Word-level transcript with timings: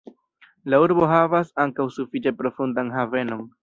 La 0.73 0.79
urbo 0.85 1.11
havas 1.13 1.53
ankaŭ 1.67 1.87
sufiĉe 2.01 2.37
profundan 2.43 2.95
havenon. 3.01 3.51